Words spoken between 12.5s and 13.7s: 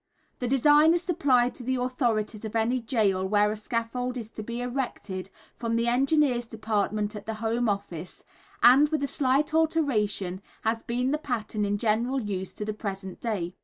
to the present day.